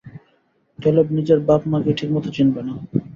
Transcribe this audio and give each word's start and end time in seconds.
Caleb 0.79 1.07
নিজের 1.17 1.39
বাপ 1.47 1.61
মাকেই 1.71 1.97
ঠিকমতো 1.99 2.29
চিনবেনা। 2.35 2.73